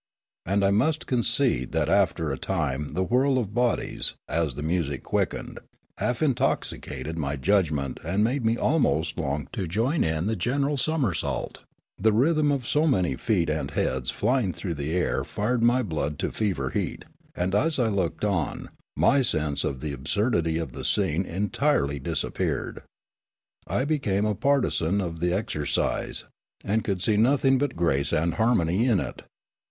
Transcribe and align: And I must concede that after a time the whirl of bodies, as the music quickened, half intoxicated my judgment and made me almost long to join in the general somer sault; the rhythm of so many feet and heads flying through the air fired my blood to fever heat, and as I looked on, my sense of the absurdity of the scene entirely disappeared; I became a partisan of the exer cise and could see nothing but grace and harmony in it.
And 0.47 0.65
I 0.65 0.71
must 0.71 1.05
concede 1.05 1.73
that 1.73 1.87
after 1.87 2.31
a 2.31 2.37
time 2.39 2.93
the 2.95 3.03
whirl 3.03 3.37
of 3.37 3.53
bodies, 3.53 4.15
as 4.27 4.55
the 4.55 4.63
music 4.63 5.03
quickened, 5.03 5.59
half 5.99 6.23
intoxicated 6.23 7.19
my 7.19 7.35
judgment 7.35 7.99
and 8.03 8.23
made 8.23 8.43
me 8.43 8.57
almost 8.57 9.19
long 9.19 9.47
to 9.53 9.67
join 9.67 10.03
in 10.03 10.25
the 10.25 10.35
general 10.35 10.75
somer 10.75 11.13
sault; 11.13 11.59
the 11.99 12.11
rhythm 12.11 12.51
of 12.51 12.65
so 12.65 12.87
many 12.87 13.15
feet 13.15 13.47
and 13.47 13.69
heads 13.69 14.09
flying 14.09 14.51
through 14.53 14.73
the 14.73 14.91
air 14.95 15.23
fired 15.23 15.61
my 15.61 15.83
blood 15.83 16.17
to 16.17 16.31
fever 16.31 16.71
heat, 16.71 17.05
and 17.35 17.53
as 17.53 17.77
I 17.77 17.89
looked 17.89 18.25
on, 18.25 18.69
my 18.97 19.21
sense 19.21 19.63
of 19.63 19.81
the 19.81 19.93
absurdity 19.93 20.57
of 20.57 20.71
the 20.71 20.83
scene 20.83 21.27
entirely 21.27 21.99
disappeared; 21.99 22.81
I 23.67 23.85
became 23.85 24.25
a 24.25 24.33
partisan 24.33 24.99
of 24.99 25.19
the 25.19 25.29
exer 25.29 25.67
cise 25.67 26.23
and 26.65 26.83
could 26.83 27.03
see 27.03 27.17
nothing 27.17 27.59
but 27.59 27.75
grace 27.75 28.11
and 28.11 28.33
harmony 28.33 28.87
in 28.87 28.99
it. 28.99 29.21